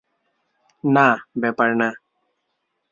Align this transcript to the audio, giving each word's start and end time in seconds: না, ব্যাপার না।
না, 0.83 1.07
ব্যাপার 1.37 1.69
না। 1.75 1.89